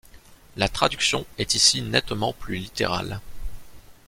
La 0.57 0.67
traduction 0.67 1.27
est 1.37 1.53
ici 1.53 1.83
nettement 1.83 2.33
plus 2.33 2.55
littérale. 2.55 3.21